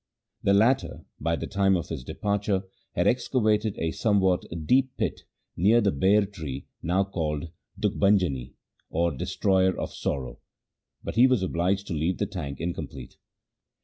[0.41, 2.63] The latter, by the time of his departure,
[2.95, 5.21] had excavated a somewhat deep pit
[5.55, 8.53] near the ber tree now called Dukhbhanjani,
[8.89, 10.39] or destroyer of sorrow,
[11.03, 13.17] but he was obliged to leave the tank incomplete.